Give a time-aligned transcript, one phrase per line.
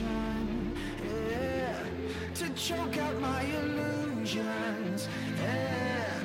[0.00, 1.82] Yeah,
[2.34, 5.08] to choke out my illusions.
[5.42, 6.20] Yeah,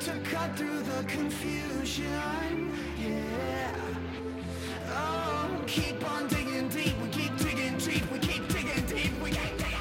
[0.00, 2.72] to cut through the confusion.
[2.96, 3.76] Yeah.
[4.90, 6.94] Oh, keep on digging deep.
[7.02, 8.12] We keep digging deep.
[8.12, 9.20] We keep digging deep.
[9.20, 9.76] We keep digging.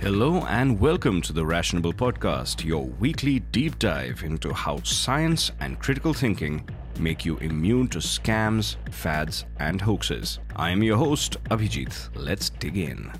[0.00, 5.78] Hello and welcome to the Rationable Podcast, your weekly deep dive into how science and
[5.78, 6.68] critical thinking
[7.00, 10.38] make you immune to scams, fads, and hoaxes.
[10.54, 12.10] I am your host, Abhijit.
[12.14, 13.10] Let's dig in.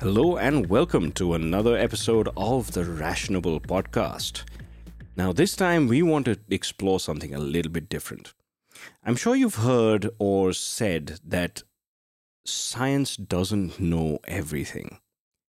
[0.00, 4.42] Hello and welcome to another episode of the Rationable Podcast.
[5.16, 8.34] Now, this time we want to explore something a little bit different.
[9.04, 11.62] I'm sure you've heard or said that
[12.44, 14.98] science doesn't know everything.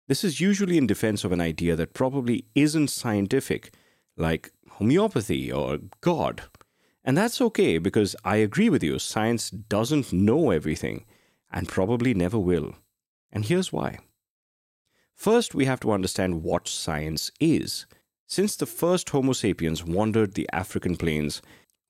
[0.09, 3.73] This is usually in defense of an idea that probably isn't scientific,
[4.17, 6.43] like homeopathy or God.
[7.07, 11.05] And that's okay because I agree with you, science doesn't know everything
[11.53, 12.75] and probably never will.
[13.33, 14.01] And here's why.
[15.15, 17.87] First, we have to understand what science is.
[18.27, 21.41] Since the first Homo sapiens wandered the African plains,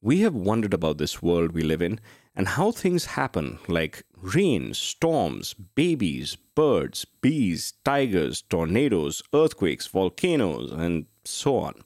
[0.03, 1.99] we have wondered about this world we live in
[2.35, 11.07] and how things happen, like rain, storms, babies, birds, bees, tigers, tornadoes, earthquakes, volcanoes, and
[11.25, 11.83] so on.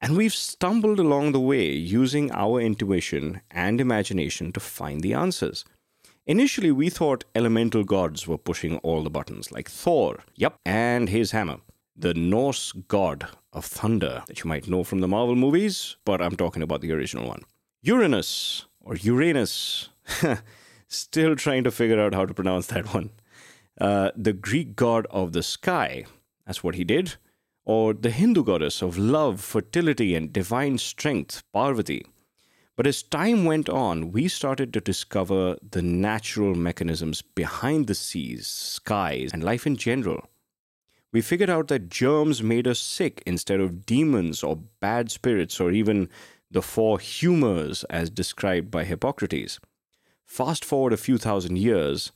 [0.00, 5.64] And we've stumbled along the way using our intuition and imagination to find the answers.
[6.26, 11.32] Initially, we thought elemental gods were pushing all the buttons, like Thor, yep, and his
[11.32, 11.58] hammer,
[11.96, 16.36] the Norse god of thunder that you might know from the Marvel movies, but I'm
[16.36, 17.42] talking about the original one.
[17.82, 19.90] Uranus, or Uranus,
[20.88, 23.10] still trying to figure out how to pronounce that one.
[23.78, 26.04] Uh, the Greek god of the sky,
[26.46, 27.16] that's what he did
[27.64, 32.04] or the Hindu goddess of love, fertility, and divine strength, Parvati.
[32.76, 38.46] But as time went on, we started to discover the natural mechanisms behind the seas,
[38.46, 40.26] skies, and life in general.
[41.12, 45.72] We figured out that germs made us sick instead of demons or bad spirits or
[45.72, 46.08] even
[46.50, 49.60] the four humors as described by Hippocrates.
[50.24, 52.12] Fast forward a few thousand years,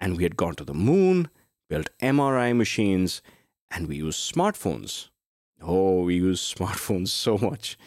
[0.00, 1.28] and we had gone to the moon,
[1.68, 3.22] built MRI machines,
[3.70, 5.08] and we use smartphones.
[5.60, 7.78] Oh, we use smartphones so much.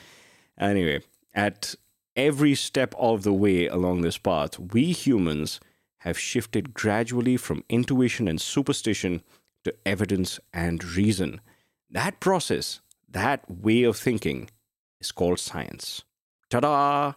[0.59, 1.01] Anyway,
[1.33, 1.75] at
[2.15, 5.59] every step of the way along this path, we humans
[5.99, 9.21] have shifted gradually from intuition and superstition
[9.63, 11.39] to evidence and reason.
[11.89, 14.49] That process, that way of thinking,
[14.99, 16.03] is called science.
[16.49, 17.13] Ta da!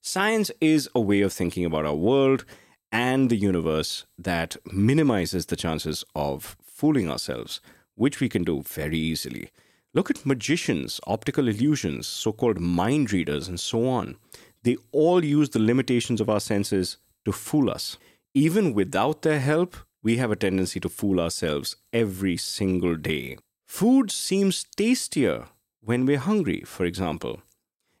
[0.00, 2.44] Science is a way of thinking about our world
[2.92, 7.60] and the universe that minimizes the chances of fooling ourselves,
[7.94, 9.50] which we can do very easily.
[9.92, 14.16] Look at magicians, optical illusions, so called mind readers, and so on.
[14.62, 17.96] They all use the limitations of our senses to fool us.
[18.34, 23.36] Even without their help, we have a tendency to fool ourselves every single day.
[23.66, 25.46] Food seems tastier
[25.80, 27.40] when we're hungry, for example.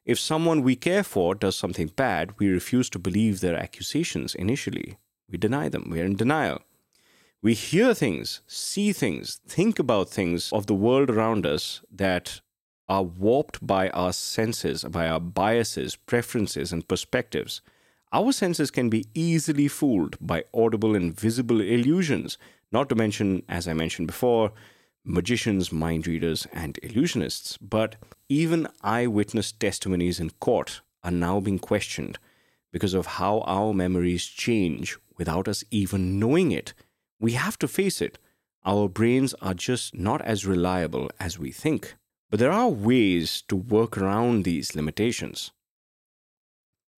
[0.04, 4.96] If someone we care for does something bad, we refuse to believe their accusations initially.
[5.30, 6.62] We deny them, we're in denial.
[7.42, 12.40] We hear things, see things, think about things of the world around us that
[12.88, 17.60] are warped by our senses, by our biases, preferences, and perspectives.
[18.12, 22.36] Our senses can be easily fooled by audible and visible illusions,
[22.72, 24.52] not to mention, as I mentioned before,
[25.04, 27.58] magicians, mind readers, and illusionists.
[27.60, 27.96] But
[28.28, 32.18] even eyewitness testimonies in court are now being questioned
[32.72, 36.72] because of how our memories change without us even knowing it
[37.20, 38.18] we have to face it.
[38.64, 41.94] Our brains are just not as reliable as we think.
[42.30, 45.50] But there are ways to work around these limitations.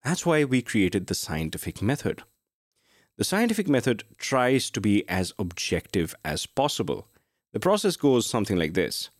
[0.04, 2.22] That's why we created the scientific method.
[3.16, 7.08] The scientific method tries to be as objective as possible.
[7.52, 9.10] The process goes something like this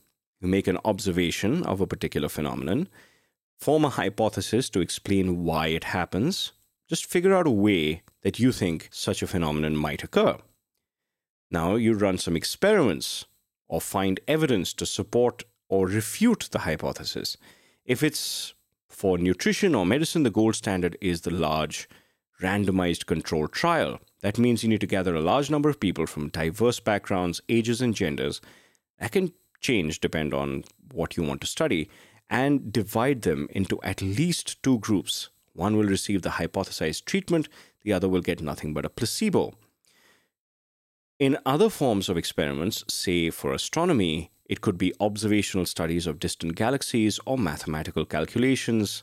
[0.41, 2.89] You make an observation of a particular phenomenon,
[3.59, 6.53] form a hypothesis to explain why it happens,
[6.89, 10.37] just figure out a way that you think such a phenomenon might occur.
[11.51, 13.27] Now you run some experiments
[13.69, 17.37] or find evidence to support or refute the hypothesis.
[17.85, 18.55] If it's
[18.89, 21.89] for nutrition or medicine, the gold standard is the large
[22.41, 24.01] randomized controlled trial.
[24.23, 27.81] That means you need to gather a large number of people from diverse backgrounds, ages,
[27.81, 28.41] and genders.
[28.99, 31.91] That can change depend on what you want to study
[32.31, 35.29] and divide them into at least two groups.
[35.55, 37.49] One will receive the hypothesized treatment,
[37.83, 39.55] the other will get nothing but a placebo.
[41.19, 46.57] In other forms of experiments, say for astronomy, it could be observational studies of distant
[46.57, 49.03] galaxies or mathematical calculations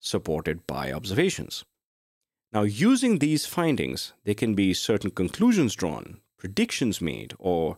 [0.00, 1.64] supported by observations.
[2.52, 7.76] Now, using these findings, there can be certain conclusions drawn, predictions made, or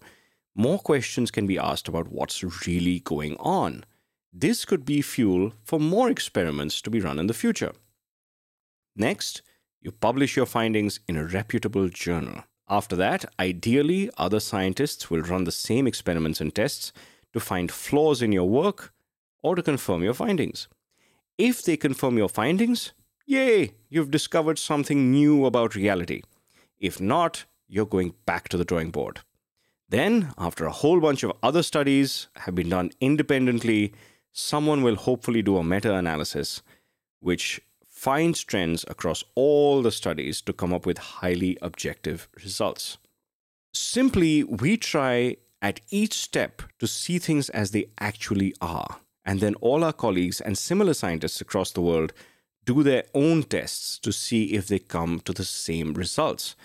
[0.54, 3.84] more questions can be asked about what's really going on.
[4.32, 7.72] This could be fuel for more experiments to be run in the future.
[8.94, 9.42] Next,
[9.80, 12.44] you publish your findings in a reputable journal.
[12.68, 16.92] After that, ideally, other scientists will run the same experiments and tests
[17.32, 18.92] to find flaws in your work
[19.42, 20.68] or to confirm your findings.
[21.38, 22.92] If they confirm your findings,
[23.30, 26.22] yay, you've discovered something new about reality.
[26.78, 29.20] If not, you're going back to the drawing board.
[29.88, 33.94] Then, after a whole bunch of other studies have been done independently,
[34.32, 36.62] someone will hopefully do a meta analysis
[37.20, 42.98] which finds trends across all the studies to come up with highly objective results.
[43.72, 48.96] Simply, we try at each step to see things as they actually are.
[49.24, 52.12] And then all our colleagues and similar scientists across the world
[52.64, 56.56] do their own tests to see if they come to the same results.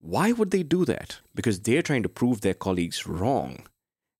[0.00, 1.20] Why would they do that?
[1.34, 3.66] Because they're trying to prove their colleagues wrong.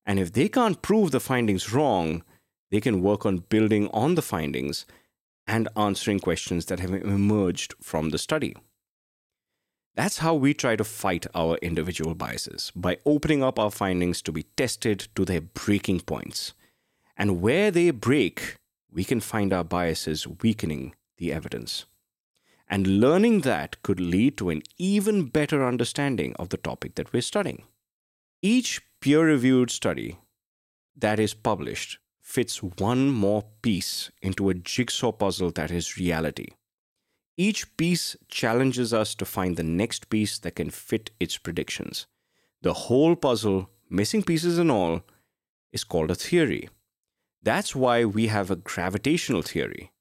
[0.04, 2.22] And if they can't prove the findings wrong,
[2.70, 4.86] they can work on building on the findings
[5.46, 8.54] and answering questions that have emerged from the study.
[9.94, 14.32] That's how we try to fight our individual biases by opening up our findings to
[14.32, 16.54] be tested to their breaking points.
[17.16, 18.56] And where they break,
[18.90, 21.86] we can find our biases weakening the evidence.
[22.68, 27.22] And learning that could lead to an even better understanding of the topic that we're
[27.22, 27.62] studying.
[28.42, 30.18] Each peer reviewed study
[30.96, 36.48] that is published fits one more piece into a jigsaw puzzle that is reality.
[37.36, 42.06] Each piece challenges us to find the next piece that can fit its predictions.
[42.62, 45.02] The whole puzzle, missing pieces and all,
[45.72, 46.68] is called a theory.
[47.42, 49.92] That's why we have a gravitational theory.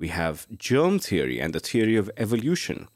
[0.00, 2.88] We have germ theory and the theory of evolution.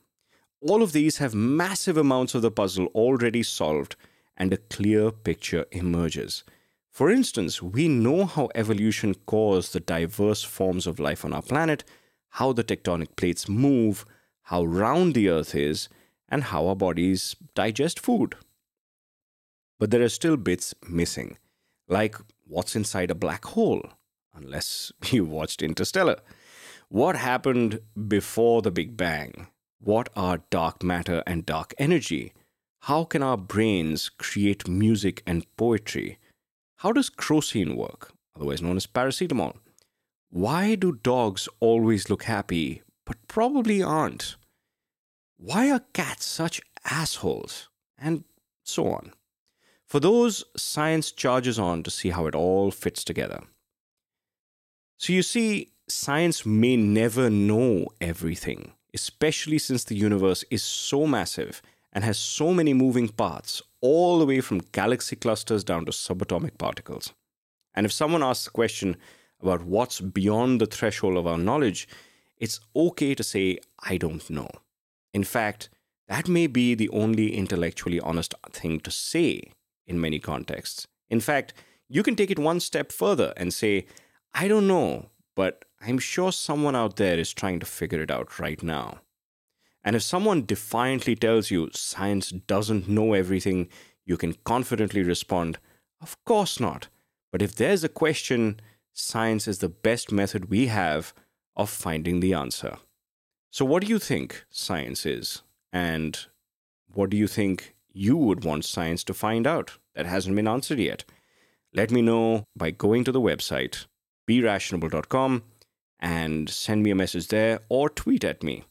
[0.62, 3.94] All of these have massive amounts of the puzzle already solved,
[4.38, 6.44] and a clear picture emerges.
[6.90, 11.84] For instance, we know how evolution caused the diverse forms of life on our planet
[12.30, 14.04] how the tectonic plates move,
[14.44, 15.88] how round the Earth is,
[16.28, 18.34] and how our bodies digest food.
[19.78, 21.36] But there are still bits missing,
[21.86, 23.84] like what's inside a black hole,
[24.34, 26.16] unless you watched Interstellar.
[26.94, 29.48] What happened before the Big Bang?
[29.80, 32.32] What are dark matter and dark energy?
[32.82, 36.18] How can our brains create music and poetry?
[36.76, 39.56] How does crocin work, otherwise known as paracetamol?
[40.30, 44.36] Why do dogs always look happy, but probably aren't?
[45.36, 47.70] Why are cats such assholes?
[47.98, 48.22] And
[48.62, 49.12] so on.
[49.84, 53.42] For those, science charges on to see how it all fits together.
[54.96, 61.60] So you see, science may never know everything, especially since the universe is so massive
[61.92, 66.58] and has so many moving parts, all the way from galaxy clusters down to subatomic
[66.58, 67.12] particles.
[67.74, 68.96] And if someone asks the question,
[69.44, 71.86] about what's beyond the threshold of our knowledge,
[72.38, 74.48] it's okay to say, I don't know.
[75.12, 75.68] In fact,
[76.08, 79.52] that may be the only intellectually honest thing to say
[79.86, 80.86] in many contexts.
[81.10, 81.54] In fact,
[81.88, 83.86] you can take it one step further and say,
[84.32, 88.38] I don't know, but I'm sure someone out there is trying to figure it out
[88.38, 89.00] right now.
[89.84, 93.68] And if someone defiantly tells you science doesn't know everything,
[94.06, 95.58] you can confidently respond,
[96.00, 96.88] Of course not.
[97.30, 98.60] But if there's a question,
[98.92, 101.12] science is the best method we have
[101.56, 102.76] of finding the answer.
[103.50, 105.42] So, what do you think science is?
[105.72, 106.18] And
[106.92, 110.78] what do you think you would want science to find out that hasn't been answered
[110.78, 111.04] yet?
[111.72, 113.86] Let me know by going to the website,
[114.28, 115.42] berationable.com,
[116.04, 118.64] and send me a message there or tweet at me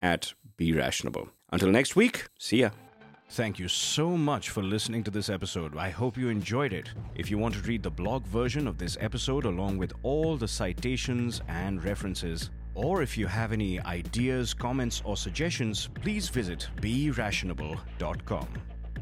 [0.00, 1.28] at berationable.
[1.50, 2.70] Until next week, see ya.
[3.30, 5.76] Thank you so much for listening to this episode.
[5.76, 6.88] I hope you enjoyed it.
[7.16, 10.46] If you want to read the blog version of this episode along with all the
[10.46, 18.48] citations and references, or if you have any ideas, comments, or suggestions, please visit berationable.com.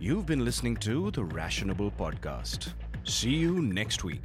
[0.00, 2.72] You've been listening to the Rationable Podcast.
[3.04, 4.22] See you next week.